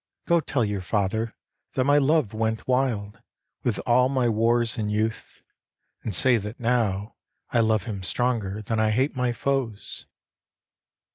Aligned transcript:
Go 0.25 0.39
tell 0.39 0.65
your 0.65 0.81
father 0.81 1.35
that 1.75 1.83
my 1.83 1.99
love 1.99 2.33
went 2.33 2.67
wild 2.67 3.19
With 3.63 3.77
all 3.85 4.09
my 4.09 4.27
wars 4.29 4.75
in 4.79 4.89
youth, 4.89 5.43
and 6.01 6.15
say 6.15 6.37
that 6.37 6.59
now 6.59 7.17
I 7.51 7.59
love 7.59 7.83
him 7.83 8.01
stronger 8.01 8.63
than 8.63 8.79
I 8.79 8.89
hate 8.89 9.15
my 9.15 9.31
foes. 9.31 10.07